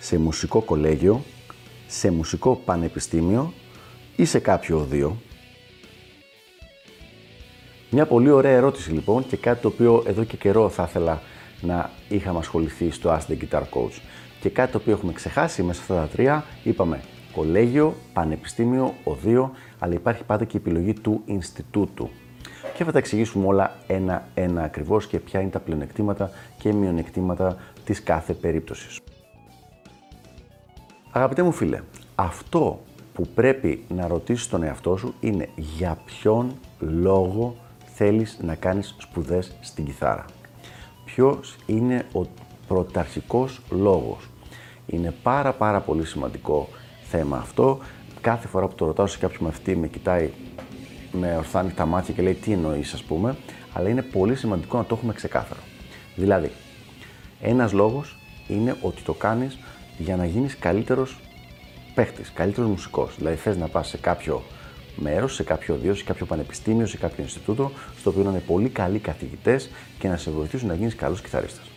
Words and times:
σε 0.00 0.18
μουσικό 0.18 0.60
κολέγιο, 0.60 1.24
σε 1.86 2.10
μουσικό 2.10 2.60
πανεπιστήμιο 2.64 3.52
ή 4.16 4.24
σε 4.24 4.38
κάποιο 4.38 4.78
οδείο. 4.78 5.16
Μια 7.90 8.06
πολύ 8.06 8.30
ωραία 8.30 8.52
ερώτηση 8.52 8.90
λοιπόν 8.90 9.26
και 9.26 9.36
κάτι 9.36 9.62
το 9.62 9.68
οποίο 9.68 10.02
εδώ 10.06 10.24
και 10.24 10.36
καιρό 10.36 10.68
θα 10.68 10.86
ήθελα 10.88 11.22
να 11.60 11.90
είχαμε 12.08 12.38
ασχοληθεί 12.38 12.90
στο 12.90 13.10
Ask 13.10 13.32
the 13.32 13.36
Guitar 13.36 13.62
Coach. 13.62 14.00
Και 14.40 14.48
κάτι 14.48 14.72
το 14.72 14.78
οποίο 14.78 14.92
έχουμε 14.92 15.12
ξεχάσει 15.12 15.62
μέσα 15.62 15.80
αυτά 15.80 15.94
τα 15.94 16.06
τρία, 16.06 16.44
είπαμε 16.64 17.00
κολέγιο, 17.32 17.94
πανεπιστήμιο, 18.12 18.94
οδείο, 19.04 19.52
αλλά 19.78 19.94
υπάρχει 19.94 20.24
πάντα 20.24 20.44
και 20.44 20.56
η 20.56 20.60
επιλογή 20.64 20.92
του 20.92 21.22
Ινστιτούτου. 21.24 22.10
Και 22.74 22.84
θα 22.84 22.92
τα 22.92 22.98
εξηγήσουμε 22.98 23.46
όλα 23.46 23.76
ένα-ένα 23.86 24.62
ακριβώς 24.62 25.06
και 25.06 25.18
ποια 25.18 25.40
είναι 25.40 25.50
τα 25.50 25.60
πλεονεκτήματα 25.60 26.30
και 26.58 26.72
μειονεκτήματα 26.72 27.56
της 27.84 28.02
κάθε 28.02 28.32
περίπτωσης. 28.32 29.00
Αγαπητέ 31.12 31.42
μου 31.42 31.52
φίλε, 31.52 31.80
αυτό 32.14 32.80
που 33.14 33.26
πρέπει 33.34 33.84
να 33.88 34.06
ρωτήσεις 34.06 34.48
τον 34.48 34.62
εαυτό 34.62 34.96
σου 34.96 35.14
είναι 35.20 35.48
για 35.56 35.98
ποιον 36.04 36.52
λόγο 36.78 37.56
θέλεις 37.94 38.38
να 38.42 38.54
κάνεις 38.54 38.94
σπουδές 38.98 39.56
στην 39.60 39.84
κιθάρα. 39.84 40.24
Ποιος 41.04 41.56
είναι 41.66 42.06
ο 42.12 42.20
πρωταρχικός 42.68 43.60
λόγος. 43.70 44.28
Είναι 44.86 45.14
πάρα 45.22 45.52
πάρα 45.52 45.80
πολύ 45.80 46.06
σημαντικό 46.06 46.68
θέμα 47.02 47.36
αυτό. 47.36 47.78
Κάθε 48.20 48.48
φορά 48.48 48.66
που 48.66 48.74
το 48.74 48.86
ρωτάω 48.86 49.06
σε 49.06 49.18
κάποιον 49.18 49.44
μαθητή 49.44 49.76
με 49.76 49.88
κοιτάει 49.88 50.30
με 51.12 51.36
ορθάνει 51.36 51.72
τα 51.72 51.86
μάτια 51.86 52.14
και 52.14 52.22
λέει 52.22 52.34
τι 52.34 52.52
εννοείς, 52.52 52.92
ας 52.92 53.02
πούμε, 53.02 53.36
αλλά 53.72 53.88
είναι 53.88 54.02
πολύ 54.02 54.34
σημαντικό 54.34 54.76
να 54.76 54.84
το 54.84 54.94
έχουμε 54.94 55.12
ξεκάθαρο. 55.12 55.60
Δηλαδή, 56.16 56.50
ένας 57.40 57.72
λόγος 57.72 58.18
είναι 58.48 58.76
ότι 58.82 59.02
το 59.02 59.12
κάνεις 59.12 59.58
για 60.00 60.16
να 60.16 60.24
γίνεις 60.24 60.56
καλύτερος 60.56 61.18
παίχτης, 61.94 62.32
καλύτερος 62.32 62.70
μουσικός. 62.70 63.14
Δηλαδή, 63.16 63.36
θες 63.36 63.56
να 63.56 63.68
πας 63.68 63.88
σε 63.88 63.96
κάποιο 63.96 64.42
μέρος, 64.96 65.34
σε 65.34 65.42
κάποιο 65.42 65.74
οδείο, 65.74 65.94
σε 65.94 66.04
κάποιο 66.04 66.26
πανεπιστήμιο, 66.26 66.86
σε 66.86 66.96
κάποιο 66.96 67.22
Ινστιτούτο, 67.22 67.70
στο 67.98 68.10
οποίο 68.10 68.22
να 68.22 68.30
είναι 68.30 68.42
πολύ 68.46 68.68
καλοί 68.68 68.98
καθηγητές 68.98 69.70
και 69.98 70.08
να 70.08 70.16
σε 70.16 70.30
βοηθήσουν 70.30 70.68
να 70.68 70.74
γίνεις 70.74 70.94
καλός 70.94 71.20
κιθαρίστας. 71.20 71.70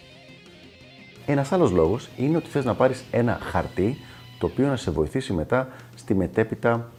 Ένας 1.26 1.52
άλλος 1.52 1.72
λόγος 1.72 2.10
είναι 2.18 2.38
ότι 2.38 2.50
θες 2.50 2.66
να 2.66 2.74
πάρεις 2.74 3.04
ένα 3.12 3.40
χαρτί 3.42 3.98
το 4.38 4.46
οποίο 4.46 4.68
να 4.68 4.76
σε 4.76 4.92
βοηθήσει 4.92 5.34
μετά 5.34 5.68
στη 5.96 6.16
μετέπειτα 6.16 6.92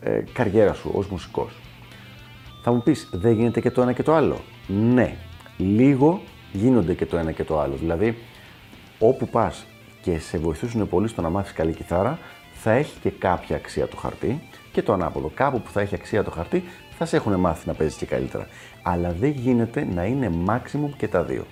ε, 0.00 0.22
καριέρα 0.32 0.72
σου 0.72 0.90
ως 0.94 1.06
μουσικός. 1.08 1.52
Θα 2.62 2.72
μου 2.72 2.82
πεις, 2.82 3.08
δεν 3.12 3.32
γίνεται 3.32 3.60
και 3.60 3.70
το 3.70 3.82
ένα 3.82 3.92
και 3.92 4.02
το 4.02 4.14
άλλο; 4.14 4.40
Ναι, 4.66 5.16
λίγο 5.56 6.20
γίνονται 6.52 6.94
και 6.94 7.06
το 7.06 7.16
ένα 7.16 7.32
και 7.32 7.44
το 7.44 7.60
άλλο. 7.60 7.74
Δηλαδή, 7.76 8.18
όπου 8.98 9.28
πας 9.28 9.66
και 10.02 10.18
σε 10.18 10.38
βοηθήσουν 10.38 10.88
πολύ 10.88 11.08
στο 11.08 11.22
να 11.22 11.30
μάθεις 11.30 11.52
καλή 11.52 11.72
κιθάρα, 11.72 12.18
θα 12.52 12.70
έχει 12.70 12.98
και 13.00 13.10
κάποια 13.10 13.56
αξία 13.56 13.88
το 13.88 13.96
χαρτί 13.96 14.42
και 14.72 14.82
το 14.82 14.92
ανάποδο. 14.92 15.30
Κάπου 15.34 15.60
που 15.60 15.70
θα 15.70 15.80
έχει 15.80 15.94
αξία 15.94 16.24
το 16.24 16.30
χαρτί, 16.30 16.64
θα 16.98 17.04
σε 17.04 17.16
έχουν 17.16 17.34
μάθει 17.34 17.66
να 17.68 17.74
παίζεις 17.74 17.96
και 17.96 18.06
καλύτερα. 18.06 18.46
Αλλά 18.82 19.12
δεν 19.12 19.30
γίνεται 19.30 19.86
να 19.94 20.04
είναι 20.04 20.30
maximum 20.46 20.90
και 20.96 21.08
τα 21.08 21.22
δύο. 21.22 21.44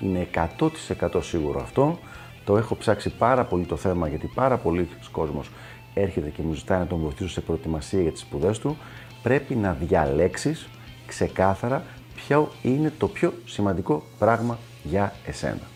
Είναι 0.00 0.28
100% 0.58 1.22
σίγουρο 1.22 1.60
αυτό. 1.60 1.98
Το 2.44 2.56
έχω 2.56 2.76
ψάξει 2.76 3.10
πάρα 3.10 3.44
πολύ 3.44 3.64
το 3.64 3.76
θέμα 3.76 4.08
γιατί 4.08 4.30
πάρα 4.34 4.56
πολλοί 4.56 4.88
κόσμος 5.10 5.50
έρχεται 5.94 6.28
και 6.28 6.42
μου 6.42 6.52
ζητάει 6.52 6.78
να 6.78 6.86
τον 6.86 6.98
βοηθήσω 6.98 7.28
σε 7.28 7.40
προετοιμασία 7.40 8.00
για 8.00 8.12
τις 8.12 8.20
σπουδές 8.20 8.58
του 8.58 8.76
πρέπει 9.22 9.54
να 9.54 9.72
διαλέξεις 9.72 10.68
ξεκάθαρα 11.06 11.84
ποιο 12.14 12.52
είναι 12.62 12.92
το 12.98 13.08
πιο 13.08 13.32
σημαντικό 13.44 14.02
πράγμα 14.18 14.58
για 14.82 15.12
εσένα. 15.26 15.75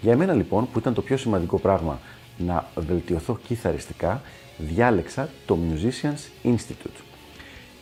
Για 0.00 0.16
μένα 0.16 0.32
λοιπόν 0.32 0.68
που 0.72 0.78
ήταν 0.78 0.94
το 0.94 1.02
πιο 1.02 1.16
σημαντικό 1.16 1.58
πράγμα 1.58 2.00
να 2.38 2.70
βελτιωθώ 2.76 3.38
κιθαριστικά, 3.46 4.22
διάλεξα 4.58 5.28
το 5.46 5.58
Musicians 5.70 6.48
Institute. 6.48 7.02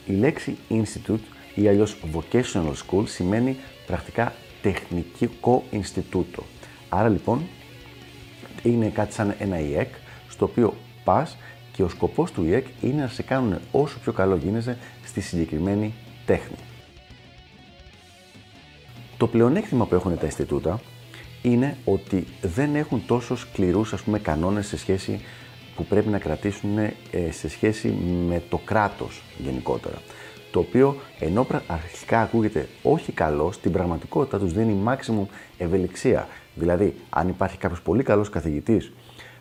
Η 0.07 0.13
λέξη 0.13 0.57
Institute 0.71 1.25
ή 1.55 1.69
αλλιώς 1.69 1.97
Vocational 2.15 2.73
School 2.73 3.03
σημαίνει 3.07 3.57
πρακτικά 3.87 4.33
τεχνικό 4.63 5.65
Ινστιτούτο. 5.71 6.43
Άρα 6.89 7.09
λοιπόν 7.09 7.43
είναι 8.63 8.89
κάτι 8.89 9.13
σαν 9.13 9.35
ένα 9.39 9.61
ΙΕΚ 9.61 9.95
στο 10.29 10.45
οποίο 10.45 10.75
πας 11.05 11.37
και 11.73 11.83
ο 11.83 11.89
σκοπός 11.89 12.31
του 12.31 12.45
ΙΕΚ 12.45 12.67
είναι 12.81 13.03
να 13.03 13.09
σε 13.09 13.23
κάνουν 13.23 13.59
όσο 13.73 13.99
πιο 13.99 14.13
καλό 14.13 14.37
γίνεσαι 14.37 14.79
στη 15.05 15.21
συγκεκριμένη 15.21 15.95
τέχνη. 16.27 16.57
Το 19.17 19.27
πλεονέκτημα 19.27 19.87
που 19.87 19.95
έχουν 19.95 20.19
τα 20.19 20.25
Ινστιτούτα 20.25 20.81
είναι 21.43 21.77
ότι 21.85 22.27
δεν 22.43 22.75
έχουν 22.75 23.03
τόσο 23.07 23.37
σκληρούς 23.37 23.93
ας 23.93 24.03
πούμε, 24.03 24.19
κανόνες 24.19 24.67
σε 24.67 24.77
σχέση 24.79 25.21
που 25.77 25.85
πρέπει 25.85 26.09
να 26.09 26.19
κρατήσουν 26.19 26.79
ε, 26.79 26.93
σε 27.31 27.49
σχέση 27.49 27.89
με 28.29 28.43
το 28.49 28.61
κράτος 28.65 29.23
γενικότερα. 29.39 29.97
Το 30.51 30.59
οποίο 30.59 30.97
ενώ 31.19 31.47
αρχικά 31.67 32.21
ακούγεται 32.21 32.69
όχι 32.83 33.13
καλό, 33.13 33.53
στην 33.53 33.73
πραγματικότητα 33.73 34.39
τους 34.39 34.53
δίνει 34.53 34.83
maximum 34.87 35.27
ευελιξία. 35.59 36.29
Δηλαδή, 36.55 36.95
αν 37.11 37.29
υπάρχει 37.29 37.59
κάποιος 37.59 37.83
πολύ 37.83 38.03
καλός 38.03 38.31
καθηγητής 38.31 38.93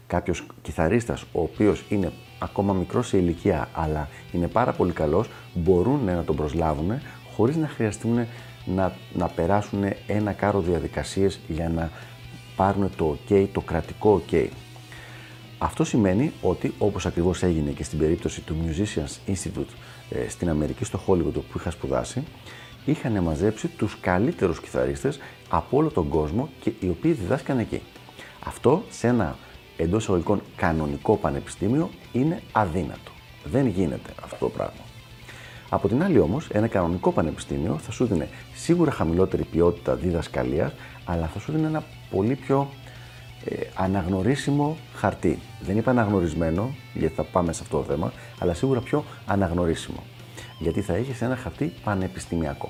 κάποιος 0.07 0.45
κιθαρίστας 0.61 1.21
ο 1.21 1.41
οποίος 1.41 1.83
είναι 1.89 2.11
ακόμα 2.39 2.73
μικρός 2.73 3.07
σε 3.07 3.17
ηλικία 3.17 3.69
αλλά 3.73 4.09
είναι 4.31 4.47
πάρα 4.47 4.71
πολύ 4.71 4.91
καλός, 4.91 5.29
μπορούν 5.53 6.03
να 6.03 6.23
τον 6.23 6.35
προσλάβουν 6.35 6.91
χωρίς 7.35 7.55
να 7.55 7.67
χρειαστούν 7.67 8.27
να, 8.65 8.95
να 9.13 9.27
περάσουν 9.27 9.83
ένα 10.07 10.31
κάρο 10.31 10.59
διαδικασίες 10.59 11.39
για 11.47 11.69
να 11.69 11.91
πάρουν 12.55 12.89
το 12.97 13.17
OK, 13.29 13.47
το 13.53 13.61
κρατικό 13.61 14.21
OK. 14.31 14.47
Αυτό 15.57 15.83
σημαίνει 15.83 16.31
ότι 16.41 16.73
όπως 16.77 17.05
ακριβώς 17.05 17.43
έγινε 17.43 17.71
και 17.71 17.83
στην 17.83 17.99
περίπτωση 17.99 18.41
του 18.41 18.55
Musicians 18.65 19.31
Institute 19.31 19.73
ε, 20.09 20.29
στην 20.29 20.49
Αμερική, 20.49 20.85
στο 20.85 20.99
Hollywood 21.07 21.33
που 21.33 21.57
είχα 21.57 21.71
σπουδάσει, 21.71 22.23
είχαν 22.85 23.23
μαζέψει 23.23 23.67
τους 23.67 23.97
καλύτερους 24.01 24.59
κιθαρίστες 24.59 25.19
από 25.49 25.77
όλο 25.77 25.89
τον 25.89 26.07
κόσμο 26.07 26.49
και 26.59 26.71
οι 26.79 26.89
οποίοι 26.89 27.11
διδάσκαν 27.11 27.59
εκεί. 27.59 27.81
Αυτό 28.45 28.83
σε 28.89 29.07
ένα 29.07 29.37
εντός 29.77 30.03
εισαγωγικών 30.03 30.41
κανονικό 30.55 31.17
πανεπιστήμιο 31.17 31.89
είναι 32.11 32.41
αδύνατο. 32.51 33.11
Δεν 33.43 33.67
γίνεται 33.67 34.13
αυτό 34.23 34.37
το 34.39 34.49
πράγμα. 34.49 34.84
Από 35.69 35.87
την 35.87 36.03
άλλη 36.03 36.19
όμως, 36.19 36.47
ένα 36.51 36.67
κανονικό 36.67 37.11
πανεπιστήμιο 37.11 37.77
θα 37.77 37.91
σου 37.91 38.05
δίνει 38.05 38.27
σίγουρα 38.55 38.91
χαμηλότερη 38.91 39.43
ποιότητα 39.43 39.95
διδασκαλίας, 39.95 40.73
αλλά 41.05 41.27
θα 41.27 41.39
σου 41.39 41.51
δίνει 41.51 41.65
ένα 41.65 41.83
πολύ 42.11 42.35
πιο 42.35 42.69
ε, 43.45 43.55
αναγνωρίσιμο 43.75 44.77
χαρτί. 44.95 45.39
Δεν 45.61 45.77
είπα 45.77 45.91
αναγνωρισμένο, 45.91 46.75
γιατί 46.93 47.15
θα 47.15 47.23
πάμε 47.23 47.53
σε 47.53 47.59
αυτό 47.63 47.77
το 47.77 47.83
θέμα, 47.83 48.11
αλλά 48.39 48.53
σίγουρα 48.53 48.79
πιο 48.79 49.03
αναγνωρίσιμο. 49.25 50.03
Γιατί 50.59 50.81
θα 50.81 50.93
έχεις 50.93 51.21
ένα 51.21 51.35
χαρτί 51.35 51.73
πανεπιστημιακό. 51.83 52.69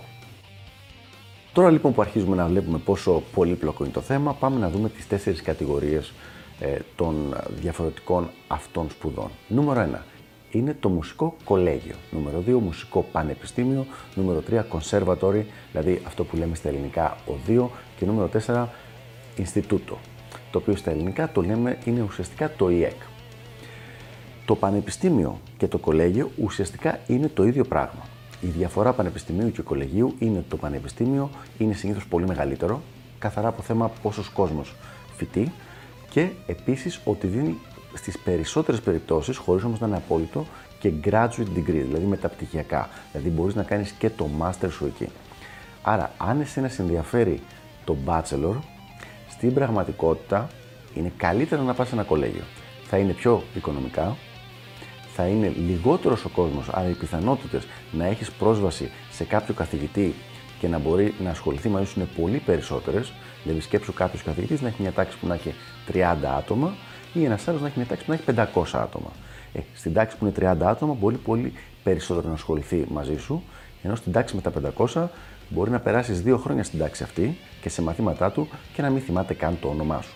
Τώρα 1.53 1.69
λοιπόν 1.69 1.93
που 1.93 2.01
αρχίζουμε 2.01 2.35
να 2.35 2.45
βλέπουμε 2.45 2.77
πόσο 2.77 3.23
πολύπλοκο 3.33 3.83
είναι 3.83 3.93
το 3.93 4.01
θέμα, 4.01 4.33
πάμε 4.33 4.59
να 4.59 4.69
δούμε 4.69 4.89
τις 4.89 5.07
τέσσερις 5.07 5.41
κατηγορίες 5.41 6.13
ε, 6.59 6.77
των 6.95 7.35
διαφορετικών 7.49 8.29
αυτών 8.47 8.89
σπουδών. 8.89 9.29
Νούμερο 9.47 9.89
1 9.93 9.97
είναι 10.55 10.75
το 10.79 10.89
μουσικό 10.89 11.35
κολέγιο. 11.43 11.95
Νούμερο 12.11 12.43
2 12.47 12.59
μουσικό 12.59 13.05
πανεπιστήμιο. 13.11 13.85
Νούμερο 14.15 14.43
3 14.49 14.63
conservatory, 14.71 15.43
δηλαδή 15.71 16.01
αυτό 16.07 16.23
που 16.23 16.35
λέμε 16.35 16.55
στα 16.55 16.69
ελληνικά 16.69 17.17
οδείο. 17.25 17.71
Και 17.97 18.05
νούμερο 18.05 18.29
4 18.45 18.65
Ινστιτούτο, 19.37 19.97
το 20.51 20.57
οποίο 20.57 20.75
στα 20.75 20.91
ελληνικά 20.91 21.31
το 21.31 21.41
λέμε 21.41 21.77
είναι 21.85 22.01
ουσιαστικά 22.01 22.51
το 22.55 22.69
ΙΕΚ. 22.69 23.01
Το 24.45 24.55
πανεπιστήμιο 24.55 25.39
και 25.57 25.67
το 25.67 25.77
κολέγιο 25.77 26.31
ουσιαστικά 26.41 26.99
είναι 27.07 27.27
το 27.27 27.43
ίδιο 27.43 27.63
πράγμα. 27.63 28.01
Η 28.41 28.47
διαφορά 28.47 28.93
πανεπιστημίου 28.93 29.51
και 29.51 29.61
κολεγίου 29.61 30.15
είναι 30.19 30.37
ότι 30.37 30.49
το 30.49 30.57
πανεπιστήμιο 30.57 31.29
είναι 31.57 31.73
συνήθως 31.73 32.07
πολύ 32.07 32.27
μεγαλύτερο, 32.27 32.81
καθαρά 33.19 33.47
από 33.47 33.61
θέμα 33.61 33.91
πόσος 34.01 34.29
κόσμος 34.29 34.75
φοιτεί, 35.17 35.51
και 36.09 36.29
επίσης 36.47 37.01
ότι 37.05 37.27
δίνει 37.27 37.57
στις 37.95 38.19
περισσότερες 38.19 38.81
περιπτώσεις, 38.81 39.37
χωρίς 39.37 39.63
όμως 39.63 39.79
να 39.79 39.87
είναι 39.87 39.95
απόλυτο, 39.95 40.45
και 40.79 40.91
graduate 41.03 41.57
degree, 41.57 41.83
δηλαδή 41.85 42.05
μεταπτυχιακά. 42.05 42.89
Δηλαδή 43.11 43.29
μπορείς 43.29 43.55
να 43.55 43.63
κάνεις 43.63 43.91
και 43.91 44.09
το 44.09 44.29
master 44.41 44.67
σου 44.71 44.85
εκεί. 44.85 45.09
Άρα, 45.81 46.11
αν 46.17 46.41
εσένα 46.41 46.67
σε 46.67 46.81
ενδιαφέρει 46.81 47.41
το 47.85 47.95
bachelor, 48.05 48.55
στην 49.29 49.53
πραγματικότητα 49.53 50.49
είναι 50.93 51.11
καλύτερο 51.17 51.61
να 51.61 51.73
πας 51.73 51.87
σε 51.87 51.93
ένα 51.95 52.03
κολέγιο. 52.03 52.43
θα 52.87 52.97
είναι 52.97 53.13
πιο 53.13 53.43
οικονομικά, 53.55 54.15
θα 55.15 55.27
είναι 55.27 55.53
λιγότερος 55.67 56.25
ο 56.25 56.29
κόσμος, 56.29 56.69
άρα 56.71 56.89
οι 56.89 56.93
πιθανότητες 56.93 57.67
να 57.91 58.05
έχεις 58.05 58.31
πρόσβαση 58.31 58.91
σε 59.11 59.23
κάποιο 59.23 59.53
καθηγητή 59.53 60.15
και 60.59 60.67
να 60.67 60.79
μπορεί 60.79 61.13
να 61.23 61.29
ασχοληθεί 61.29 61.69
μαζί 61.69 61.85
σου 61.85 61.99
είναι 61.99 62.09
πολύ 62.17 62.37
περισσότερες. 62.37 63.13
Δηλαδή, 63.43 63.61
σκέψου 63.61 63.93
κάποιος 63.93 64.23
καθηγητής 64.23 64.61
να 64.61 64.67
έχει 64.67 64.81
μια 64.81 64.91
τάξη 64.91 65.17
που 65.17 65.27
να 65.27 65.33
έχει 65.33 65.53
30 65.91 66.35
άτομα 66.37 66.73
ή 67.15 67.25
ένας 67.25 67.47
άλλος 67.47 67.61
να 67.61 67.67
έχει 67.67 67.77
μια 67.77 67.87
τάξη 67.87 68.05
που 68.05 68.11
να 68.11 68.17
έχει 68.17 68.51
500 68.53 68.79
άτομα. 68.81 69.11
Ε, 69.53 69.59
στην 69.75 69.93
τάξη 69.93 70.17
που 70.17 70.25
είναι 70.25 70.53
30 70.53 70.65
άτομα 70.65 70.93
μπορεί 70.93 71.15
πολύ 71.15 71.53
περισσότερο 71.83 72.27
να 72.27 72.33
ασχοληθεί 72.33 72.85
μαζί 72.89 73.17
σου, 73.17 73.43
ενώ 73.83 73.95
στην 73.95 74.11
τάξη 74.11 74.35
με 74.35 74.41
τα 74.41 74.51
500 74.93 75.07
μπορεί 75.49 75.71
να 75.71 75.79
περάσεις 75.79 76.21
δύο 76.21 76.37
χρόνια 76.37 76.63
στην 76.63 76.79
τάξη 76.79 77.03
αυτή 77.03 77.37
και 77.61 77.69
σε 77.69 77.81
μαθήματά 77.81 78.31
του 78.31 78.47
και 78.73 78.81
να 78.81 78.89
μην 78.89 79.01
θυμάται 79.01 79.33
καν 79.33 79.57
το 79.61 79.67
όνομά 79.67 80.01
σου. 80.01 80.13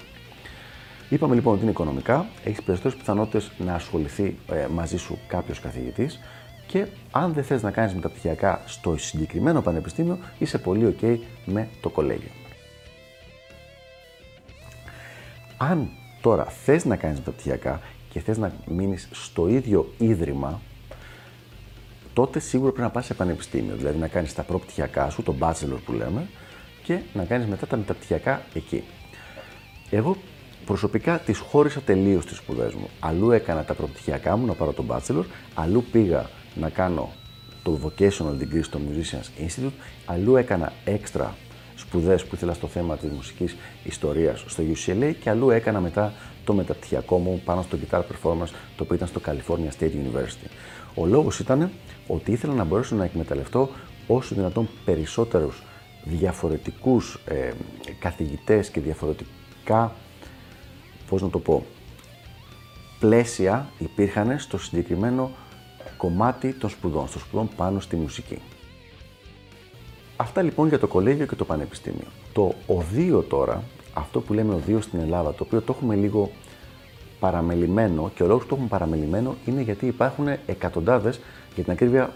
Είπαμε 1.10 1.36
λοιπόν 1.36 1.54
ότι 1.54 1.62
είναι 1.62 1.72
οικονομικά, 1.72 2.26
έχεις 2.44 2.64
περισσότερες 2.64 2.98
πιθανότητες 2.98 3.52
να 3.58 3.74
ασχοληθεί 3.74 4.38
ε, 4.52 4.68
μαζί 4.74 4.98
σου 4.98 5.18
κάποιος 5.28 5.60
καθηγητής 5.60 6.20
και 6.68 6.88
αν 7.12 7.34
δεν 7.34 7.44
θες 7.44 7.62
να 7.62 7.72
κάνεις 7.72 7.94
μεταπτυχιακά 7.94 8.62
στο 8.66 8.98
συγκεκριμένο 8.98 9.62
πανεπιστήμιο, 9.62 10.18
είσαι 10.40 10.58
πολύ 10.58 10.96
OK 11.02 11.18
με 11.46 11.68
το 11.82 11.90
κολέγιο. 11.90 12.30
Αν 15.58 15.90
τώρα 16.22 16.44
θες 16.46 16.86
να 16.86 16.96
κάνεις 16.96 17.18
μεταπτυχιακά 17.18 17.82
και 18.10 18.20
θες 18.20 18.38
να 18.38 18.54
μείνεις 18.66 19.08
στο 19.12 19.48
ίδιο 19.48 19.94
ίδρυμα, 19.98 20.62
τότε 22.14 22.40
σίγουρα 22.40 22.72
πρέπει 22.72 22.88
να 22.88 22.94
πας 22.94 23.06
σε 23.06 23.14
πανεπιστήμιο. 23.14 23.76
Δηλαδή 23.76 23.98
να 23.98 24.08
κάνεις 24.08 24.34
τα 24.34 24.44
προπτυχιακά 24.44 25.10
σου, 25.10 25.24
το 25.24 25.36
bachelor 25.40 25.78
που 25.86 25.94
λέμε, 25.94 26.30
και 26.84 27.00
να 27.14 27.24
κάνεις 27.24 27.48
μετά 27.48 27.68
τα 27.68 27.78
μεταπτυχιακά 27.78 28.42
εκεί. 28.54 28.84
Εγώ 29.90 30.18
προσωπικά 30.66 31.20
τις 31.20 31.40
χώρισα 31.40 31.82
τελείως 31.82 32.26
τις 32.26 32.38
σπουδές 32.38 32.74
μου. 32.74 32.90
Αλλού 33.00 33.32
έκανα 33.32 33.64
τα 33.64 33.74
προπτυχιακά 33.74 34.38
μου 34.38 34.46
να 34.46 34.54
πάρω 34.54 34.74
τον 34.74 34.86
bachelor, 34.90 35.24
αλλού 35.54 35.84
πήγα 35.92 36.30
να 36.56 36.70
κάνω 36.70 37.10
το 37.64 37.80
vocational 37.84 38.42
degree 38.42 38.62
στο 38.62 38.80
Musicians 38.80 39.46
Institute, 39.46 39.72
αλλού 40.06 40.36
έκανα 40.36 40.74
έξτρα 40.86 41.36
σπουδές 41.80 42.26
που 42.26 42.36
ήθελα 42.36 42.54
στο 42.54 42.68
θέμα 42.68 42.98
της 42.98 43.10
μουσικής 43.12 43.56
ιστορίας 43.84 44.44
στο 44.48 44.64
UCLA 44.74 45.14
και 45.20 45.30
αλλού 45.30 45.50
έκανα 45.50 45.80
μετά 45.80 46.14
το 46.44 46.54
μεταπτυχιακό 46.54 47.18
μου 47.18 47.42
πάνω 47.46 47.62
στο 47.62 47.78
guitar 47.78 48.00
performance 48.00 48.50
το 48.76 48.84
οποίο 48.84 48.96
ήταν 48.96 49.08
στο 49.08 49.22
California 49.26 49.80
State 49.80 49.92
University. 49.92 50.50
Ο 50.96 51.06
λόγος 51.06 51.40
ήταν 51.40 51.72
ότι 52.08 52.32
ήθελα 52.32 52.54
να 52.54 52.64
μπορέσω 52.64 52.96
να 52.96 53.04
εκμεταλλευτώ 53.04 53.70
όσο 54.08 54.36
δυνατόν 54.36 54.70
περισσότερους 54.86 55.64
διαφορετικούς 56.04 57.20
ε, 57.26 57.52
καθηγητές 58.00 58.70
και 58.70 58.80
διαφορετικά, 58.80 59.96
πώς 61.10 61.22
να 61.22 61.30
το 61.30 61.40
πω, 61.40 61.66
πλαίσια 63.00 63.70
υπήρχαν 63.78 64.40
στο 64.40 64.58
συγκεκριμένο 64.58 65.32
κομμάτι 65.98 66.54
των 66.54 66.70
σπουδών, 66.70 67.08
στο 67.08 67.20
σπουδών 67.20 67.50
πάνω 67.56 67.80
στη 67.80 67.96
μουσική. 67.96 68.38
Αυτά 70.22 70.42
λοιπόν 70.42 70.68
για 70.68 70.80
το 70.80 70.88
κολέγιο 70.88 71.26
και 71.26 71.36
το 71.36 71.46
πανεπιστήμιο. 71.46 72.08
Το 72.34 72.54
οδείο 72.68 73.22
τώρα, 73.22 73.64
αυτό 73.94 74.20
που 74.20 74.34
λέμε 74.34 74.54
οδείο 74.54 74.82
στην 74.82 75.00
Ελλάδα, 75.00 75.34
το 75.34 75.44
οποίο 75.44 75.62
το 75.62 75.74
έχουμε 75.78 75.96
λίγο 75.96 76.32
παραμελημένο 77.20 78.12
και 78.16 78.24
ο 78.24 78.28
λόγος 78.28 78.42
που 78.44 78.50
το 78.50 78.56
έχουμε 78.56 78.70
παραμελημένο 78.70 79.36
είναι 79.46 79.62
γιατί 79.62 79.86
υπάρχουν 79.86 80.28
εκατοντάδες, 80.46 81.20
για 81.56 81.64
την 81.64 81.74
ακρίβεια 81.74 82.14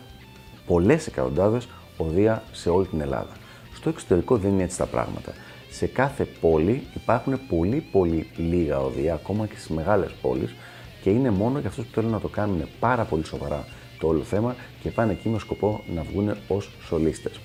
πολλές 0.68 1.08
εκατοντάδες 1.08 1.68
οδεία 1.98 2.44
σε 2.52 2.70
όλη 2.70 2.86
την 2.86 3.02
Ελλάδα. 3.02 3.32
Στο 3.74 3.90
εξωτερικό 3.90 4.38
δεν 4.38 4.52
είναι 4.52 4.64
έτσι 4.64 4.78
τα 4.78 4.86
πράγματα. 4.86 5.34
Σε 5.70 5.86
κάθε 5.86 6.28
πόλη 6.42 6.84
υπάρχουν 6.94 7.40
πολύ 7.50 7.86
πολύ 7.92 8.28
λίγα 8.36 8.80
οδεία, 8.80 9.14
ακόμα 9.14 9.48
και 9.48 9.56
στις 9.56 9.70
μεγάλες 9.70 10.12
πόλεις 10.22 10.56
και 11.02 11.10
είναι 11.10 11.30
μόνο 11.32 11.60
για 11.60 11.70
αυτούς 11.70 11.86
που 11.86 11.94
θέλουν 11.94 12.12
να 12.12 12.20
το 12.20 12.28
κάνουν 12.28 12.68
πάρα 12.80 13.04
πολύ 13.04 13.26
σοβαρά 13.26 13.66
το 14.00 14.08
όλο 14.08 14.22
θέμα 14.22 14.56
και 14.82 14.90
πάνε 14.90 15.12
εκεί 15.12 15.30
με 15.30 15.40
σκοπό 15.40 15.84
να 15.96 16.04
βγουν 16.04 16.36
ως 16.48 16.70
σολίστες. 16.86 17.40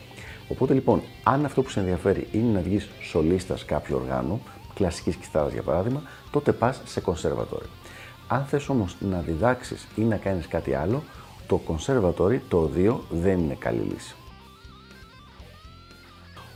Οπότε 0.49 0.75
λοιπόν, 0.75 1.03
αν 1.23 1.45
αυτό 1.45 1.63
που 1.63 1.71
σε 1.71 1.81
ενδιαφέρει 1.81 2.29
είναι 2.33 2.53
να 2.53 2.61
βγεις 2.61 2.89
σολίστας 3.01 3.65
κάποιου 3.65 3.97
οργάνου, 3.97 4.43
κλασικής 4.75 5.17
κιθάρας 5.17 5.53
για 5.53 5.63
παράδειγμα, 5.63 6.03
τότε 6.31 6.53
πας 6.53 6.81
σε 6.85 7.01
κονσέρβατορι. 7.01 7.67
Αν 8.29 8.45
θες 8.45 8.69
όμως 8.69 8.97
να 9.01 9.21
διδάξεις 9.21 9.87
ή 9.97 10.03
να 10.03 10.17
κάνεις 10.17 10.49
κάτι 10.49 10.75
άλλο, 10.75 11.03
το 11.47 11.57
κονσέρβατορι, 11.57 12.43
το 12.49 12.59
οδείο, 12.59 13.05
δεν 13.11 13.39
είναι 13.39 13.55
καλή 13.55 13.81
λύση. 13.93 14.15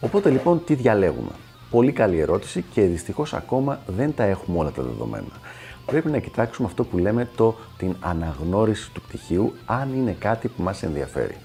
Οπότε 0.01 0.31
λοιπόν 0.31 0.65
τι 0.65 0.75
διαλέγουμε; 0.75 1.31
Πολύ 1.71 1.93
καλή 1.93 2.19
ερώτηση 2.19 2.65
και 2.73 2.83
δυστυχώς 2.83 3.35
ακόμα 3.35 3.81
δεν 3.87 4.15
τα 4.15 4.25
έχουμε 4.25 4.59
όλα 4.59 4.71
τα 4.71 4.83
δεδομένα. 4.83 5.41
Πρέπει 5.87 6.11
να 6.11 6.19
κοιτάξουμε 6.19 6.69
αυτό 6.69 6.85
που 6.85 6.99
λέμε 6.99 7.29
το, 7.37 7.57
την 7.79 7.97
αναγνώριση 8.01 8.91
του 8.93 9.01
πτυχίου, 9.01 9.53
αν 9.67 9.95
είναι 9.95 10.17
κάτι 10.19 10.49
που 10.49 10.63
μας 10.63 10.83
ενδιαφέρει. 10.83 11.37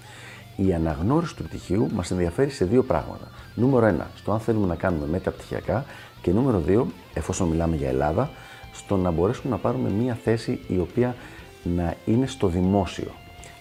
Η 0.59 0.73
αναγνώριση 0.73 1.35
του 1.35 1.43
πτυχίου 1.43 1.89
μας 1.93 2.11
ενδιαφέρει 2.11 2.49
σε 2.49 2.65
δύο 2.65 2.83
πράγματα. 2.83 3.27
Νούμερο 3.55 3.85
ένα, 3.85 4.07
στο 4.15 4.31
αν 4.31 4.39
θέλουμε 4.39 4.67
να 4.67 4.75
κάνουμε 4.75 5.07
μεταπτυχιακά 5.07 5.85
και 6.21 6.31
νούμερο 6.31 6.59
δύο, 6.59 6.87
εφόσον 7.13 7.47
μιλάμε 7.47 7.75
για 7.75 7.87
Ελλάδα, 7.87 8.29
στο 8.73 8.97
να 8.97 9.11
μπορέσουμε 9.11 9.51
να 9.51 9.57
πάρουμε 9.57 9.89
μία 9.89 10.17
θέση 10.23 10.59
η 10.67 10.79
οποία 10.79 11.15
να 11.63 11.95
είναι 12.05 12.27
στο 12.27 12.47
δημόσιο. 12.47 13.11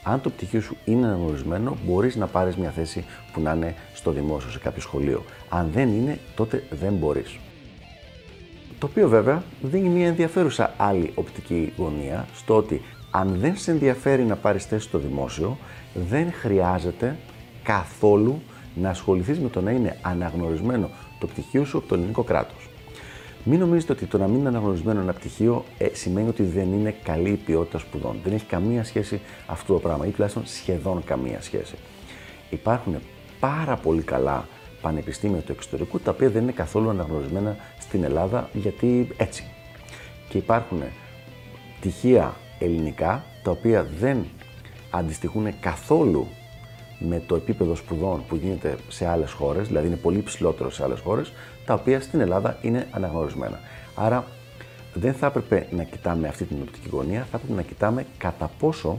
Αν 0.02 0.20
το 0.20 0.30
πτυχίο 0.30 0.60
σου 0.60 0.76
είναι 0.84 1.06
αναγνωρισμένο, 1.06 1.76
μπορείς 1.86 2.16
να 2.16 2.26
πάρεις 2.26 2.56
μια 2.56 2.70
θέση 2.70 3.04
που 3.32 3.40
να 3.40 3.52
είναι 3.52 3.74
στο 3.94 4.10
δημόσιο, 4.10 4.50
σε 4.50 4.58
κάποιο 4.58 4.80
σχολείο. 4.80 5.24
Αν 5.48 5.68
δεν 5.72 5.88
είναι, 5.88 6.18
τότε 6.34 6.62
δεν 6.70 6.92
μπορείς. 6.92 7.38
Το 8.78 8.86
οποίο 8.86 9.08
βέβαια 9.08 9.42
δίνει 9.62 9.88
μια 9.88 10.06
ενδιαφέρουσα 10.06 10.74
άλλη 10.76 11.12
οπτική 11.14 11.72
γωνία 11.76 12.26
στο 12.34 12.56
ότι 12.56 12.82
αν 13.18 13.36
δεν 13.40 13.56
σε 13.56 13.70
ενδιαφέρει 13.70 14.22
να 14.22 14.36
πάρεις 14.36 14.64
θέση 14.64 14.86
στο 14.86 14.98
δημόσιο, 14.98 15.58
δεν 16.08 16.32
χρειάζεται 16.32 17.16
καθόλου 17.62 18.42
να 18.74 18.88
ασχοληθείς 18.90 19.38
με 19.38 19.48
το 19.48 19.60
να 19.60 19.70
είναι 19.70 19.96
αναγνωρισμένο 20.02 20.90
το 21.18 21.26
πτυχίο 21.26 21.64
σου 21.64 21.78
από 21.78 21.88
το 21.88 21.94
ελληνικό 21.94 22.22
κράτος. 22.22 22.68
Μην 23.44 23.58
νομίζετε 23.58 23.92
ότι 23.92 24.06
το 24.06 24.18
να 24.18 24.26
μην 24.26 24.38
είναι 24.38 24.48
αναγνωρισμένο 24.48 25.00
ένα 25.00 25.12
πτυχίο 25.12 25.64
ε, 25.78 25.88
σημαίνει 25.92 26.28
ότι 26.28 26.42
δεν 26.42 26.72
είναι 26.72 26.94
καλή 27.02 27.28
η 27.28 27.36
ποιότητα 27.36 27.78
σπουδών. 27.78 28.16
Δεν 28.24 28.32
έχει 28.32 28.44
καμία 28.44 28.84
σχέση 28.84 29.20
αυτό 29.46 29.72
το 29.72 29.78
πράγμα 29.78 30.06
ή 30.06 30.10
τουλάχιστον 30.10 30.42
σχεδόν 30.46 31.04
καμία 31.04 31.40
σχέση. 31.40 31.74
Υπάρχουν 32.50 32.96
πάρα 33.40 33.76
πολύ 33.76 34.02
καλά 34.02 34.48
πανεπιστήμια 34.80 35.40
του 35.40 35.52
εξωτερικού 35.52 36.00
τα 36.00 36.10
οποία 36.10 36.30
δεν 36.30 36.42
είναι 36.42 36.52
καθόλου 36.52 36.88
αναγνωρισμένα 36.88 37.56
στην 37.78 38.04
Ελλάδα 38.04 38.48
γιατί 38.52 39.08
έτσι. 39.16 39.44
Και 40.28 40.38
υπάρχουν 40.38 40.82
πτυχία 41.80 42.34
ελληνικά 42.58 43.24
τα 43.42 43.50
οποία 43.50 43.86
δεν 43.98 44.26
αντιστοιχούν 44.90 45.60
καθόλου 45.60 46.26
με 46.98 47.22
το 47.26 47.34
επίπεδο 47.34 47.74
σπουδών 47.74 48.24
που 48.28 48.36
γίνεται 48.36 48.76
σε 48.88 49.06
άλλες 49.06 49.32
χώρες, 49.32 49.66
δηλαδή 49.66 49.86
είναι 49.86 49.96
πολύ 49.96 50.22
ψηλότερο 50.22 50.70
σε 50.70 50.82
άλλες 50.82 51.00
χώρες, 51.00 51.32
τα 51.66 51.74
οποία 51.74 52.00
στην 52.00 52.20
Ελλάδα 52.20 52.58
είναι 52.62 52.86
αναγνωρισμένα. 52.90 53.60
Άρα 53.94 54.24
δεν 54.94 55.14
θα 55.14 55.26
έπρεπε 55.26 55.66
να 55.70 55.82
κοιτάμε 55.82 56.28
αυτή 56.28 56.44
την 56.44 56.56
οπτική 56.62 56.88
γωνία, 56.88 57.26
θα 57.30 57.36
έπρεπε 57.36 57.54
να 57.54 57.62
κοιτάμε 57.62 58.06
κατά 58.18 58.50
πόσο 58.58 58.98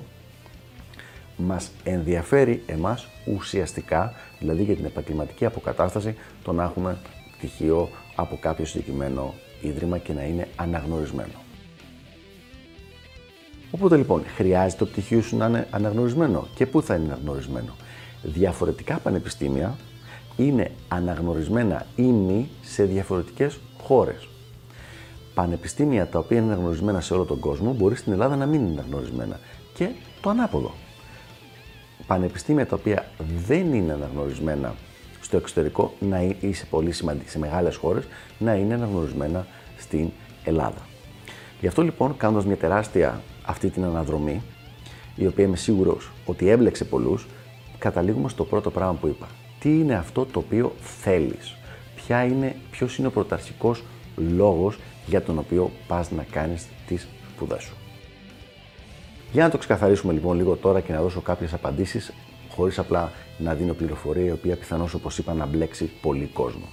μας 1.38 1.72
ενδιαφέρει 1.84 2.64
εμάς 2.66 3.08
ουσιαστικά, 3.26 4.14
δηλαδή 4.40 4.64
για 4.64 4.76
την 4.76 4.86
επαγγελματική 4.86 5.46
αποκατάσταση, 5.46 6.16
το 6.44 6.52
να 6.52 6.64
έχουμε 6.64 6.98
πτυχίο 7.38 7.90
από 8.16 8.38
κάποιο 8.42 8.66
συγκεκριμένο 8.66 9.34
ίδρυμα 9.62 9.98
και 9.98 10.14
να 10.14 10.24
είναι 10.24 10.48
αναγνωρισμένο. 10.56 11.47
Οπότε 13.72 13.98
λοιπόν, 13.98 14.24
χρειάζεται 14.36 14.84
το 14.84 14.90
πτυχίο 14.92 15.22
σου 15.22 15.38
να 15.38 15.46
είναι 15.46 15.68
αναγνωρισμένο 15.72 16.48
και 16.56 16.66
πού 16.66 16.82
θα 16.82 16.96
είναι 16.96 17.06
αναγνωρισμένο; 17.06 17.76
Διαφορετικά 18.24 18.98
πανεπιστήμια 18.98 19.76
είναι 20.38 20.72
αναγνωρισμένα 20.88 21.86
ή 21.96 22.02
μη 22.02 22.50
σε 22.62 22.84
διαφορετικές 22.84 23.60
χώρες. 23.84 24.28
Πανεπιστήμια 25.34 26.08
τα 26.08 26.20
οποία 26.20 26.38
είναι 26.38 26.46
αναγνωρισμένα 26.46 27.02
σε 27.02 27.14
όλο 27.14 27.24
τον 27.24 27.40
κόσμο 27.40 27.74
μπορεί 27.74 27.96
στην 27.96 28.12
Ελλάδα 28.12 28.36
να 28.36 28.46
μην 28.46 28.62
είναι 28.62 28.72
αναγνωρισμένα. 28.72 29.40
Και 29.74 29.90
το 30.22 30.30
ανάποδο. 30.30 30.72
Πανεπιστήμια 32.08 32.68
τα 32.68 32.76
οποία 32.76 33.12
δεν 33.48 33.74
είναι 33.74 33.94
αναγνωρισμένα 33.94 34.76
στο 35.22 35.38
εξωτερικό 35.38 35.94
να 36.00 36.22
ή 36.40 36.54
σε 36.54 36.66
πολύ 36.66 36.92
σημαντικές, 36.92 37.32
σε 37.32 37.40
μεγάλες 37.40 37.76
χώρες, 37.76 38.04
να 38.40 38.56
είναι 38.56 38.74
αναγνωρισμένα 38.74 39.48
στην 39.78 40.10
Ελλάδα. 40.44 40.88
Γι' 41.60 41.68
αυτό 41.68 41.82
λοιπόν, 41.82 42.18
κάνοντας 42.18 42.46
μια 42.46 42.58
τεράστια 42.58 43.22
αυτή 43.48 43.70
την 43.70 43.84
αναδρομή, 43.84 44.42
η 45.16 45.28
οποία 45.28 45.46
είμαι 45.46 45.56
σίγουρος 45.56 46.12
ότι 46.26 46.50
έμπλεξε 46.50 46.86
πολλούς, 46.86 47.28
καταλήγουμε 47.78 48.30
στο 48.30 48.44
πρώτο 48.44 48.72
πράγμα 48.72 48.94
που 48.94 49.08
είπα. 49.08 49.28
Τι 49.60 49.70
είναι 49.70 49.96
αυτό 49.96 50.26
το 50.26 50.40
οποίο 50.40 50.74
θέλεις; 50.80 51.56
Ποια 51.96 52.24
είναι, 52.24 52.56
ποιος 52.72 52.98
είναι 52.98 53.08
ο 53.08 53.12
πρωταρχικός 53.12 53.84
λόγος 54.16 54.80
για 55.06 55.22
τον 55.22 55.38
οποίο 55.38 55.72
πας 55.88 56.12
να 56.12 56.26
κάνεις 56.32 56.68
τις 56.88 57.08
σπουδές 57.36 57.64
σου; 57.64 57.76
Για 59.32 59.44
να 59.44 59.50
το 59.50 59.58
ξεκαθαρίσουμε 59.58 60.14
λοιπόν 60.14 60.38
λίγο 60.38 60.56
τώρα 60.56 60.80
και 60.80 60.94
να 60.94 61.02
δώσω 61.02 61.22
κάποιες 61.22 61.54
απαντήσεις 61.54 62.14
χωρίς 62.56 62.80
απλά 62.80 63.12
να 63.38 63.54
δίνω 63.54 63.74
πληροφορία 63.74 64.26
η 64.26 64.32
οποία 64.32 64.56
πιθανώς 64.56 64.94
όπως 64.94 65.18
είπα 65.18 65.34
να 65.34 65.46
μπλέξει 65.46 65.92
πολύ 66.02 66.30
κόσμο. 66.34 66.66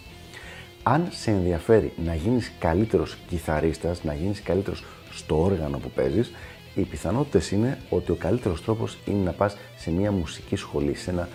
Αν 0.82 1.08
σε 1.10 1.30
ενδιαφέρει 1.30 1.92
να 2.04 2.14
γίνεις 2.14 2.52
καλύτερος 2.58 3.16
κιθαρίστας, 3.28 4.04
να 4.04 4.14
γίνεις 4.14 4.42
καλύτερος 4.42 4.84
στο 5.10 5.42
όργανο 5.42 5.78
που 5.78 5.90
παίζεις, 5.90 6.32
οι 6.74 6.82
πιθανότητες 6.82 7.50
είναι 7.50 7.78
ότι 7.90 8.10
ο 8.10 8.14
καλύτερος 8.14 8.62
τρόπος 8.62 8.98
είναι 9.04 9.22
να 9.24 9.32
πας 9.32 9.56
σε 9.76 9.90
μια 9.90 10.12
μουσική 10.12 10.56
σχολή, 10.56 10.94
σε 10.94 11.10
ένα 11.10 11.28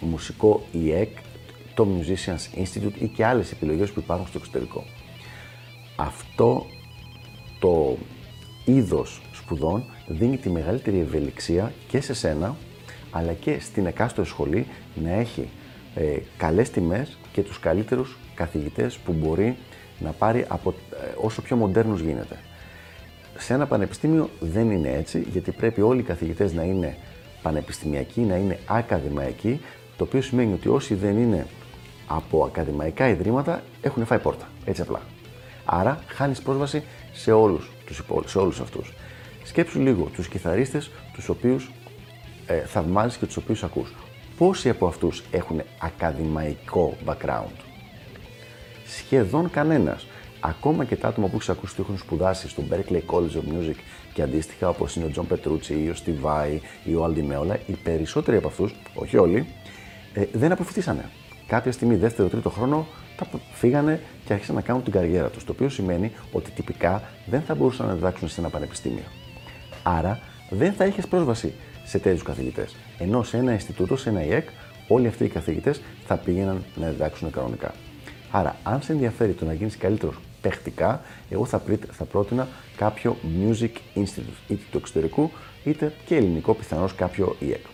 μουσικό 0.00 0.62
ΙΕΚ, 0.72 1.16
το 1.74 1.86
Musicians 1.98 2.58
Institute 2.62 3.00
ή 3.00 3.08
και 3.08 3.24
άλλες 3.24 3.52
επιλογές 3.52 3.90
που 3.90 4.00
υπάρχουν 4.00 4.26
στο 4.26 4.38
εξωτερικό. 4.38 4.84
Αυτό 5.96 6.66
το 7.60 7.96
είδος 8.64 9.20
σπουδών 9.32 9.84
δίνει 10.06 10.36
τη 10.36 10.50
μεγαλύτερη 10.50 10.98
ευελιξία 10.98 11.72
και 11.88 12.00
σε 12.00 12.14
σένα, 12.14 12.56
αλλά 13.10 13.32
και 13.32 13.58
στην 13.60 13.86
εκάστοτε 13.86 14.28
σχολή 14.28 14.66
να 15.02 15.10
έχει 15.10 15.48
ε, 15.94 16.16
καλές 16.36 16.70
τιμές 16.70 17.18
και 17.32 17.42
τους 17.42 17.58
καλύτερους 17.58 18.16
καθηγητές 18.34 18.96
που 18.96 19.12
μπορεί 19.12 19.56
να 19.98 20.10
πάρει 20.10 20.44
από, 20.48 20.74
ε, 20.90 21.14
όσο 21.16 21.42
πιο 21.42 21.56
μοντέρνους 21.56 22.00
γίνεται. 22.00 22.38
Σε 23.38 23.54
ένα 23.54 23.66
πανεπιστήμιο 23.66 24.30
δεν 24.40 24.70
είναι 24.70 24.92
έτσι, 24.92 25.26
γιατί 25.32 25.50
πρέπει 25.50 25.80
όλοι 25.80 26.00
οι 26.00 26.02
καθηγητές 26.02 26.52
να 26.52 26.62
είναι 26.62 26.96
πανεπιστημιακοί, 27.42 28.20
να 28.20 28.36
είναι 28.36 28.58
ακαδημαϊκοί, 28.66 29.60
το 29.96 30.04
οποίο 30.04 30.20
σημαίνει 30.20 30.52
ότι 30.52 30.68
όσοι 30.68 30.94
δεν 30.94 31.18
είναι 31.18 31.46
από 32.06 32.44
ακαδημαϊκά 32.44 33.08
ιδρύματα 33.08 33.62
έχουν 33.82 34.04
φάει 34.04 34.18
πόρτα, 34.18 34.48
έτσι 34.64 34.82
απλά. 34.82 35.00
Άρα 35.64 36.02
χάνεις 36.06 36.40
πρόσβαση 36.42 36.82
σε 37.12 37.32
όλους, 37.32 37.70
τους 37.86 38.02
σε 38.24 38.38
όλους 38.38 38.60
αυτούς. 38.60 38.92
Σκέψου 39.44 39.80
λίγο 39.80 40.04
τους 40.04 40.28
κιθαρίστες 40.28 40.90
τους 41.12 41.28
οποίους 41.28 41.70
ε, 42.46 42.58
θαυμάζεις 42.58 43.16
και 43.16 43.26
τους 43.26 43.36
οποίους 43.36 43.62
ακούς. 43.62 43.94
Πόσοι 44.38 44.68
από 44.68 44.86
αυτούς 44.86 45.22
έχουν 45.30 45.62
ακαδημαϊκό 45.78 46.96
background; 47.06 47.56
Σχεδόν 48.86 49.50
κανένας. 49.50 50.06
Ακόμα 50.44 50.84
και 50.84 50.96
τα 50.96 51.08
άτομα 51.08 51.26
που 51.28 51.34
έχεις 51.34 51.48
ακούσει 51.48 51.72
ότι 51.72 51.82
έχουν 51.82 51.98
σπουδάσει 51.98 52.48
στο 52.48 52.62
Berklee 52.70 53.00
College 53.06 53.36
of 53.36 53.54
Music 53.54 53.76
και 54.12 54.22
αντίστοιχα 54.22 54.68
όπως 54.68 54.96
είναι 54.96 55.04
ο 55.04 55.10
Τζον 55.10 55.26
Πετρούτσι 55.26 55.82
ή 55.84 55.88
ο 55.88 55.94
Steve 55.94 56.35
Vai 56.35 56.60
ή 56.84 56.94
ο 56.94 57.04
Al 57.04 57.15
Di 57.15 57.26
Meola, 57.26 57.58
οι 57.66 57.72
περισσότεροι 57.72 58.36
από 58.36 58.48
αυτούς, 58.48 58.74
όχι 58.94 59.16
όλοι, 59.16 59.46
ε, 60.14 60.24
δεν 60.32 60.52
αποφυτίσανε. 60.52 61.04
Κάποια 61.46 61.72
στιγμή, 61.72 61.96
δεύτερο, 61.96 62.28
τρίτο 62.28 62.50
χρόνο, 62.50 62.86
τα 63.16 63.26
φύγανε 63.52 64.00
και 64.24 64.32
άρχισαν 64.32 64.54
να 64.54 64.60
κάνουν 64.60 64.82
την 64.82 64.92
καριέρα 64.92 65.28
τους. 65.28 65.44
Το 65.44 65.52
οποίο 65.52 65.68
σημαίνει 65.68 66.12
ότι 66.32 66.50
τυπικά 66.50 67.02
δεν 67.26 67.42
θα 67.42 67.54
μπορούσαν 67.54 67.86
να 67.86 67.94
διδάξουν 67.94 68.28
σε 68.28 68.40
ένα 68.40 68.48
πανεπιστήμιο. 68.48 69.04
Άρα 69.82 70.20
δεν 70.50 70.72
θα 70.72 70.84
είχες 70.84 71.06
πρόσβαση 71.06 71.52
σε 71.84 71.98
τέτοιους 71.98 72.22
καθηγητές. 72.22 72.76
Ενώ 72.98 73.22
σε 73.22 73.36
ένα 73.36 73.52
Ινστιτούτο, 73.52 73.96
σε 73.96 74.08
ένα 74.08 74.24
ΙΕΚ, 74.24 74.48
όλοι 74.88 75.06
αυτοί 75.06 75.24
οι 75.24 75.28
καθηγητές 75.28 75.80
θα 76.06 76.16
πήγαιναν 76.16 76.64
να 76.74 76.88
διδάξουν 76.88 77.30
κανονικά. 77.30 77.74
Άρα, 78.30 78.56
αν 78.62 78.82
σε 78.82 78.92
ενδιαφέρει 78.92 79.32
το 79.32 79.44
να 79.44 79.52
γίνεις 79.52 79.76
καλύτερος 79.76 80.16
παιχτικά, 80.42 81.02
εγώ 81.30 81.44
θα, 81.44 81.62
θα 81.90 82.04
πρότεινα 82.04 82.48
κάποιο 82.76 83.16
Music 83.40 83.70
Institute, 83.94 84.48
είτε 84.48 84.62
του 84.70 84.78
εξωτερικού, 84.78 85.30
είτε 85.64 85.92
και 86.06 86.16
ελληνικό, 86.16 86.54
πιθανώς 86.54 86.94
κάποιο 86.94 87.36
ΙΕΚ. 87.38 87.64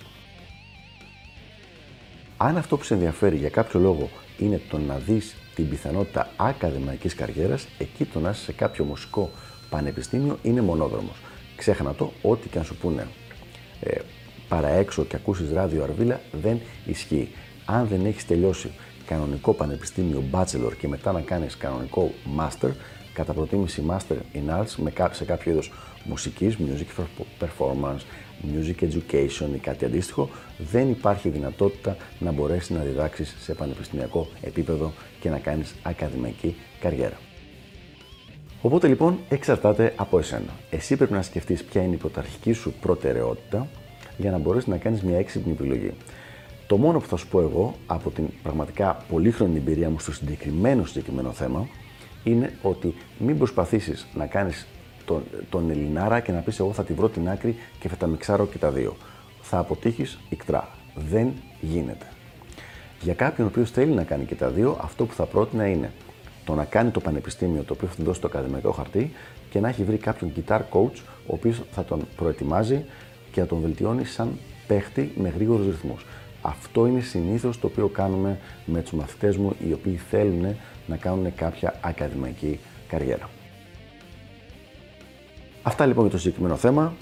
Αν 2.36 2.56
αυτό 2.56 2.76
που 2.76 2.84
σε 2.84 2.94
ενδιαφέρει 2.94 3.36
για 3.36 3.48
κάποιο 3.48 3.80
λόγο 3.80 4.08
είναι 4.38 4.60
το 4.70 4.78
να 4.78 4.98
δεις 4.98 5.36
την 5.54 5.68
πιθανότητα 5.68 6.30
ακαδημαϊκής 6.36 7.14
καριέρας, 7.14 7.66
εκεί 7.78 8.04
το 8.04 8.20
να 8.20 8.30
είσαι 8.30 8.42
σε 8.42 8.52
κάποιο 8.52 8.84
μουσικό 8.84 9.30
πανεπιστήμιο 9.70 10.38
είναι 10.42 10.60
μονόδρομος. 10.60 11.16
Ξέχνα 11.56 11.94
το, 11.94 12.12
ό,τι 12.22 12.48
και 12.48 12.58
αν 12.58 12.64
σου 12.64 12.76
πούνε 12.76 13.06
ε, 13.80 13.98
παραέξω 14.48 15.04
και 15.04 15.16
ακούσεις 15.16 15.52
ράδιο 15.52 15.82
Αρβίλα 15.82 16.20
δεν 16.32 16.60
ισχύει. 16.86 17.28
Αν 17.64 17.86
δεν 17.86 18.06
έχεις 18.06 18.26
τελειώσει 18.26 18.70
κανονικό 19.08 19.52
πανεπιστήμιο 19.52 20.22
bachelor 20.32 20.72
και 20.78 20.88
μετά 20.88 21.12
να 21.12 21.20
κάνεις 21.20 21.56
κανονικό 21.56 22.10
master, 22.38 22.70
κατά 23.12 23.32
προτίμηση 23.32 23.82
master 23.90 24.16
in 24.34 24.60
arts 24.60 24.74
με 24.76 24.92
σε 25.10 25.24
κάποιο 25.24 25.52
είδος 25.52 25.72
μουσικής, 26.04 26.56
music 26.56 27.04
performance, 27.40 28.00
music 28.54 28.84
education 28.84 29.54
ή 29.54 29.58
κάτι 29.58 29.84
αντίστοιχο, 29.84 30.28
δεν 30.58 30.90
υπάρχει 30.90 31.28
δυνατότητα 31.28 31.96
να 32.18 32.32
μπορέσεις 32.32 32.70
να 32.70 32.80
διδάξεις 32.80 33.36
σε 33.40 33.54
πανεπιστημιακό 33.54 34.26
επίπεδο 34.40 34.92
και 35.20 35.30
να 35.30 35.38
κάνεις 35.38 35.74
ακαδημαϊκή 35.82 36.56
καριέρα. 36.80 37.18
Οπότε 38.62 38.88
λοιπόν 38.88 39.18
εξαρτάται 39.28 39.92
από 39.96 40.18
εσένα. 40.18 40.52
Εσύ 40.70 40.96
πρέπει 40.96 41.12
να 41.12 41.22
σκεφτείς 41.22 41.64
ποια 41.64 41.82
είναι 41.82 41.94
η 41.94 41.98
πρωταρχική 41.98 42.52
σου 42.52 42.72
προτεραιότητα 42.80 43.68
για 44.16 44.30
να 44.30 44.38
μπορέσεις 44.38 44.68
να 44.68 44.76
κάνεις 44.76 45.02
μια 45.02 45.18
έξυπνη 45.18 45.52
επιλογή. 45.52 45.92
Το 46.68 46.76
μόνο 46.76 46.98
που 46.98 47.06
θα 47.06 47.16
σου 47.16 47.28
πω 47.28 47.40
εγώ 47.40 47.74
από 47.86 48.10
την 48.10 48.24
πραγματικά 48.42 49.04
πολύχρονη 49.08 49.56
εμπειρία 49.56 49.90
μου 49.90 49.98
στο 49.98 50.12
συγκεκριμένο 50.12 50.84
συγκεκριμένο 50.84 51.32
θέμα 51.32 51.68
είναι 52.24 52.52
ότι 52.62 52.94
μην 53.18 53.38
προσπαθήσεις 53.38 54.06
να 54.14 54.26
κάνεις 54.26 54.66
τον, 55.04 55.22
τον 55.50 55.70
Ελληνάρα 55.70 56.20
και 56.20 56.32
να 56.32 56.40
πεις 56.40 56.58
εγώ 56.58 56.72
θα 56.72 56.84
τη 56.84 56.92
βρω 56.92 57.08
την 57.08 57.28
άκρη 57.28 57.56
και 57.80 57.88
θα 57.88 57.96
τα 57.96 58.06
μιξάρω 58.06 58.46
και 58.46 58.58
τα 58.58 58.70
δύο. 58.70 58.96
Θα 59.40 59.58
αποτύχεις 59.58 60.18
ικτρά. 60.28 60.68
Δεν 60.94 61.32
γίνεται. 61.60 62.06
Για 63.00 63.14
κάποιον 63.14 63.46
ο 63.46 63.50
οποίος 63.50 63.70
θέλει 63.70 63.92
να 63.92 64.02
κάνει 64.02 64.24
και 64.24 64.34
τα 64.34 64.48
δύο, 64.48 64.78
αυτό 64.80 65.04
που 65.06 65.14
θα 65.14 65.24
πρότεινα 65.24 65.66
είναι 65.68 65.92
το 66.44 66.54
να 66.54 66.64
κάνει 66.64 66.90
το 66.90 67.00
πανεπιστήμιο 67.00 67.62
το 67.62 67.72
οποίο 67.72 67.88
θα 67.88 67.94
του 67.94 68.02
δώσει 68.02 68.20
το 68.20 68.26
ακαδημαϊκό 68.26 68.70
χαρτί 68.70 69.12
και 69.50 69.60
να 69.60 69.68
έχει 69.68 69.84
βρει 69.84 69.96
κάποιον 69.96 70.32
guitar 70.36 70.60
coach 70.72 71.00
ο 71.26 71.34
οποίος 71.34 71.62
θα 71.70 71.84
τον 71.84 72.06
προετοιμάζει 72.16 72.84
και 73.32 73.40
θα 73.40 73.46
τον 73.46 73.60
βελτιώνει 73.60 74.04
σαν 74.04 74.38
παίχτη 74.66 75.12
με 75.16 75.28
γρήγορους 75.28 75.66
ρυθμούς. 75.66 76.04
Αυτό 76.42 76.86
είναι 76.86 77.00
συνήθως 77.00 77.58
το 77.58 77.66
οποίο 77.66 77.88
κάνουμε 77.88 78.38
με 78.64 78.80
τους 78.82 78.92
μαθητές 78.92 79.36
μου 79.36 79.56
οι 79.68 79.72
οποίοι 79.72 79.96
θέλουν 80.10 80.56
να 80.86 80.96
κάνουν 80.96 81.34
κάποια 81.34 81.74
ακαδημαϊκή 81.80 82.58
καριέρα. 82.88 83.28
Αυτά 85.62 85.86
λοιπόν 85.86 86.02
για 86.02 86.12
το 86.12 86.18
συγκεκριμένο 86.18 86.56
θέμα. 86.56 86.94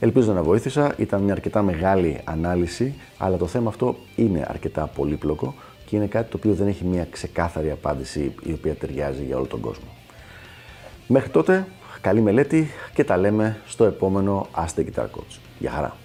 Ελπίζω 0.00 0.32
να 0.32 0.42
βοήθησα. 0.42 0.94
Ήταν 0.98 1.22
μια 1.22 1.32
αρκετά 1.32 1.62
μεγάλη 1.62 2.20
ανάλυση, 2.24 2.94
αλλά 3.18 3.36
το 3.36 3.46
θέμα 3.46 3.68
αυτό 3.68 3.96
είναι 4.16 4.46
αρκετά 4.48 4.86
πολύπλοκο 4.86 5.54
και 5.86 5.96
είναι 5.96 6.06
κάτι 6.06 6.30
το 6.30 6.36
οποίο 6.36 6.52
δεν 6.52 6.66
έχει 6.66 6.84
μια 6.84 7.06
ξεκάθαρη 7.10 7.70
απάντηση 7.70 8.34
η 8.42 8.52
οποία 8.52 8.74
ταιριάζει 8.74 9.24
για 9.24 9.36
όλο 9.36 9.46
τον 9.46 9.60
κόσμο. 9.60 9.88
Μέχρι 11.06 11.30
τότε, 11.30 11.66
καλή 12.00 12.20
μελέτη 12.20 12.70
και 12.94 13.04
τα 13.04 13.16
λέμε 13.16 13.60
στο 13.66 13.84
επόμενο 13.84 14.46
Ask 14.54 14.80
the 14.80 14.84
Guitar 14.84 15.04
Coach. 15.04 15.38
Γεια 15.58 15.70
χαρά! 15.70 16.01